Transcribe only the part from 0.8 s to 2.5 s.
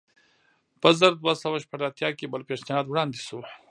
په زر دوه سوه شپږ اتیا کال بل